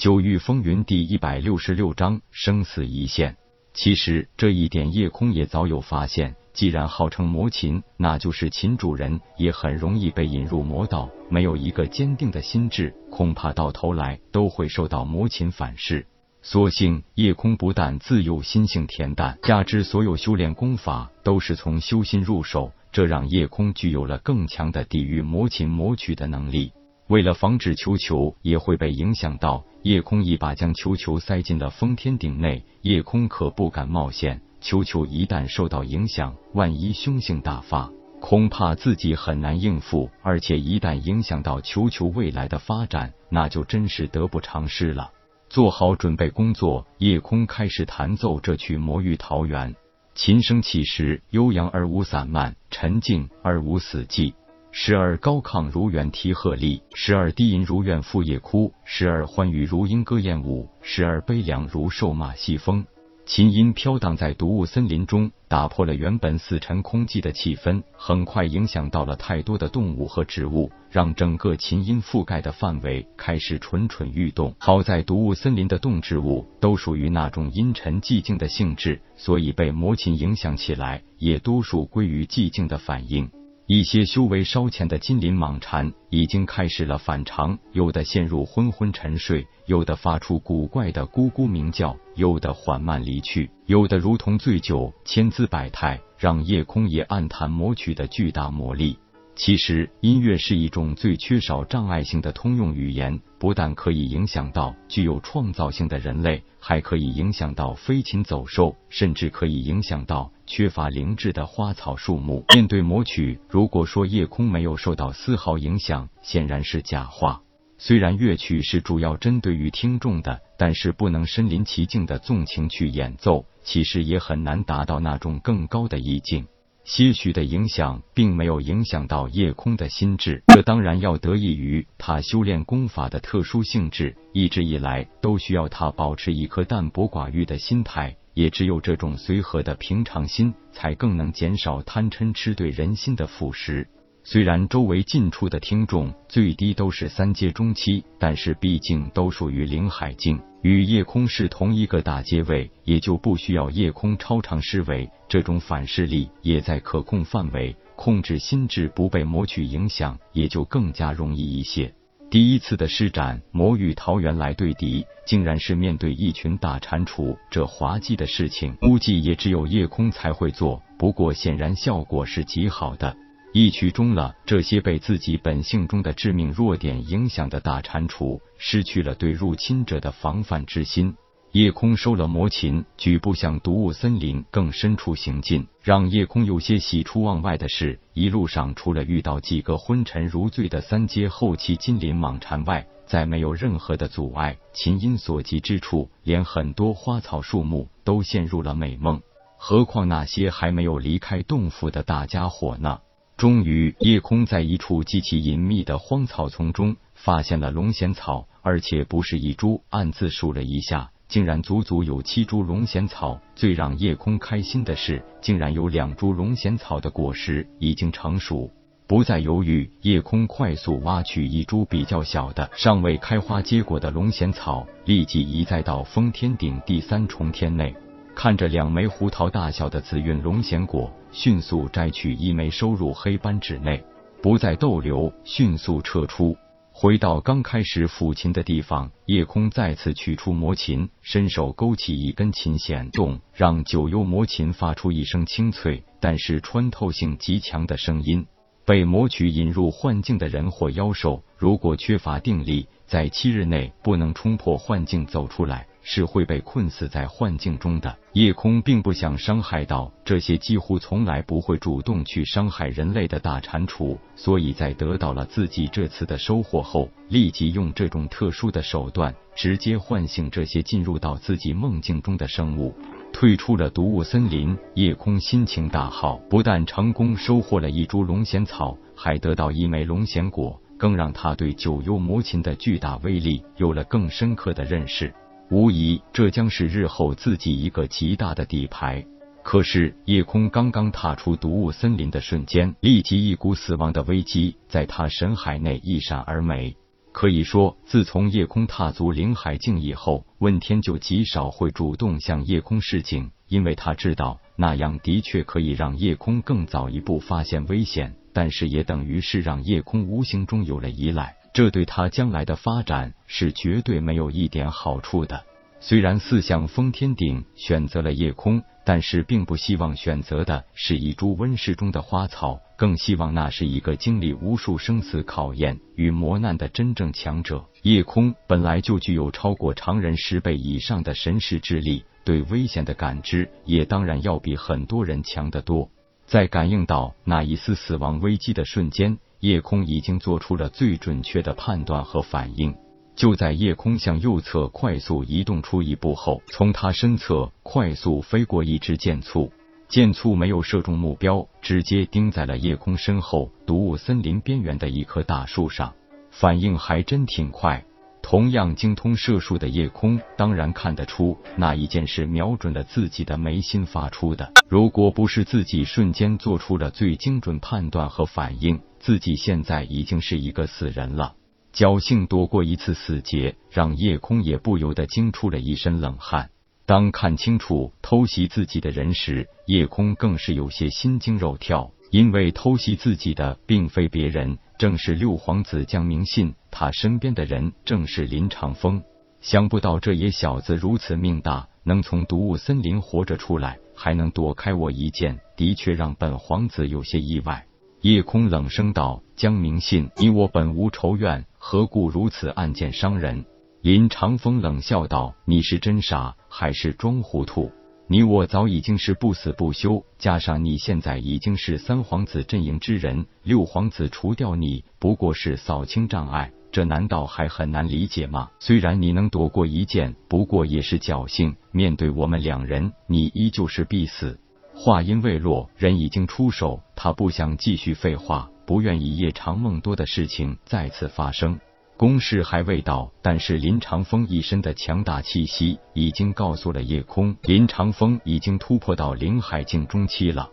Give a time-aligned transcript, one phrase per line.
[0.00, 3.36] 九域风云第一百六十六章生死一线。
[3.74, 6.34] 其实这一点叶空也早有发现。
[6.54, 11.10] 既然号称魔琴，那就是琴主人也很容易被引入魔道。
[11.28, 16.06] 没有一个坚定的心智，恐怕到头来都会受到魔琴反噬。
[16.40, 26.72] 所幸叶空不但自幼心性恬淡，加之所有修炼功法都是从修心入手，这让叶空具有了更强的抵御魔琴魔曲的能力。
[27.10, 32.64] 为了防止球球也会被影响到，夜空一把将球球塞进了封天顶内。
[32.82, 40.08] 夜空可不敢冒险，球球一旦受到影响，万一凶性大发，恐怕自己很难应付。
[40.22, 45.10] 而且一旦影响到球球未来的发展，那就真是得不偿失了。
[45.48, 49.74] 做好准备工作，夜空开始弹奏这曲《魔域桃源》。
[50.14, 54.34] 琴声起时悠扬而无散漫，沉静而无死寂。
[54.72, 62.86] 时而高亢如远啼鹤唳，时而低吟如怨妇夜哭，时而欢愉如莺歌燕舞，时而悲凉如兽马戏风。
[63.26, 74.54] 琴音飘荡在毒雾森林中，打破了原本死沉空寂的气氛，很快影响到了太多的动物和植物，让整个琴音覆盖的范围开始蠢蠢欲动。
[74.58, 83.30] 好在毒雾森林的动植物都属于那种阴沉寂静的性质，所以被魔琴影响起来，也多数归于寂静的反应。
[83.72, 98.98] 一些修为稍浅的金鳞蟒蝉已经开始了反常，有的陷入昏昏沉睡，有的发出古怪的咕咕鸣叫，有的缓慢离去，有的如同醉酒，千姿百态，让夜空也暗叹魔曲的巨大魔力。
[99.42, 112.44] 其实，音乐是一种最缺少障碍性的通用语言，不但可以影响到具有创造性的人类，还可以影响到飞禽走兽，甚至可以影响到缺乏灵智的花草树木。
[112.54, 117.40] 面对魔曲，如果说夜空没有受到丝毫影响，显然是假话。
[117.78, 126.46] 虽然乐曲是主要针对于听众的，但是不能身临其境的纵情去演奏，其实也很难达到那种更高的意境。
[126.92, 134.16] 些许的影响，并没有影响到夜空的心智，这当然要得益于他修炼功法的特殊性质。
[134.32, 143.86] 一直以来，都需要他保持一颗淡泊寡欲的心态，也只有这种随和的平常心，才更能减少贪嗔痴对人心的腐蚀。
[144.32, 161.92] 虽然周围近处的听众最低都是三阶中期，但是毕竟都属于灵海境，与夜空是同一个大阶位，也就不需要夜空超常施为，这种反噬力也在可控范围，控制心智不被魔曲影响，也就更加容易一些。
[162.30, 170.80] 第一次的施展魔与桃源来对敌，竟然是面对一群大蟾蜍，这滑稽的事情，估计也只有夜空才会做。
[170.96, 173.16] 不过显然效果是极好的。
[173.52, 181.16] 一曲终了，这些被自己本性中的致命弱点影响的大蟾蜍，失去了对入侵者的防范之心。
[181.50, 185.66] 夜空收了魔琴，举步向毒雾森林更深处行进。
[185.82, 194.56] 让夜空有些喜出望外的是，一路上除了遇到几个昏沉如醉的三阶后期金鳞蟒蝉外，再没有任何的阻碍。
[194.72, 199.20] 琴音所及之处，连很多花草树木都陷入了美梦。
[199.58, 203.00] 何况那些还没有离开洞府的大家伙呢？
[203.40, 209.82] 终于，夜空在一处极其隐秘的荒草丛中发现了龙涎草，而且不是一株。
[209.88, 213.40] 暗自数了一下，竟然足足有七株龙涎草。
[213.56, 218.70] 最让夜空开心的是，竟然有两株龙涎草的果实已经成熟。
[219.06, 227.96] 不再犹豫，夜空快速挖取一株比较小的、尚未开花结果的龙涎草，立即移栽到封天顶第三重天内。
[228.42, 234.02] 看着两枚胡桃大小的紫韵龙涎果，迅速摘取一枚收入黑斑纸内，
[234.40, 236.56] 不再逗留，迅速撤出，
[236.90, 239.10] 回到刚开始抚琴的地方。
[239.26, 248.46] 夜空再次取出魔琴，伸手勾起一根琴弦，动，让九幽魔琴发出一声清脆但是穿透性极强的声音。
[248.86, 255.86] 被魔曲引入幻境的人或妖兽，如果缺乏定力，在七日内不能冲破幻境走出来。
[256.02, 258.16] 是会被困死在幻境中的。
[258.32, 272.94] 夜空并不想伤害到这些几乎从来不会主动去伤害人类的大蟾蜍，所以在得到了自己这次的收获后，立即用这种特殊的手段，直接唤醒这些进入到自己梦境中的生物，
[273.32, 274.76] 退出了毒雾森林。
[274.94, 285.34] 夜空心情大好，不但成功收获了一株龙涎草，还得到一枚龙涎果，更让他对九幽魔琴的巨大威力有了更深刻的认识。
[285.70, 289.24] 无疑，这将是日后自己一个极大的底牌。
[289.62, 296.96] 可是，夜空刚刚踏出毒雾森林的瞬间，立即一股死亡的危机在他神海内一闪而没。
[297.30, 315.64] 可以说，自从夜空踏足灵海境以后，问天就极少会主动向夜空示警，因为他知道那样的确可以让夜空更早一步发现危险，但是也等于是让夜空无形中有了依赖，这对他将来的发展是绝对没有一点好处的。
[316.00, 327.84] 虽然四象封天顶选择了夜空，但是并不希望选择的是一株温室中的花草，更希望那是一个经历无数生死考验与磨难的真正强者。
[328.02, 336.10] 夜空本来就具有超过常人十倍以上的神识之力，对危险的感知也当然要比很多人强得多。
[336.46, 342.94] 在感应到那一丝死亡危机的瞬间，夜空已经做出了最准确的判断和反应。
[343.36, 349.72] 就在夜空向右侧快速移动出一步后，从他身侧快速飞过一只箭簇，
[350.08, 356.12] 箭簇没有射中目标，直接钉在了夜空身后毒雾森林边缘的一棵大树上。
[356.50, 358.04] 反应还真挺快。
[358.42, 364.72] 同样精通射术的夜空，当然看得出那一剑是瞄准了自己的眉心发出的。
[364.88, 371.54] 如果不是自己瞬间做出了最精准判断和反应，自己现在已经是一个死人了。
[371.92, 376.70] 侥幸躲过一次死劫，让夜空也不由得惊出了一身冷汗。
[377.04, 386.74] 当看清楚偷袭自己的人时，夜空更是有些心惊肉跳，因为偷袭自己的并非别人，正是六皇子江明信。
[386.90, 389.22] 他身边的人正是林长风。
[389.60, 397.84] 想不到这野小子如此命大，能从毒雾森林活着出来，还能躲开我一剑，的确让本皇子有些意外。
[398.22, 403.64] 夜空冷声道：“江明信，你我本无仇怨。”何故如此暗箭伤人？
[404.02, 407.90] 林长风冷笑道：“你是真傻还是装糊涂？
[408.26, 418.68] 你我早已经是不死不休，加上你现在已经是三皇子阵营之人，六皇子除掉你不过是扫清障碍，这难道还很难理解吗？
[418.80, 421.74] 虽然你能躲过一剑，不过也是侥幸。
[421.90, 424.60] 面对我们两人，你依旧是必死。”
[425.02, 428.68] 话音未落，人已经出手，他不想继续废话。
[428.84, 431.80] 不愿意夜长梦多的事情再次发生，
[432.18, 440.68] 攻势还未到，但是林长风一身的强大气息已经告诉了夜空，林长风已经突破到灵海境中期了。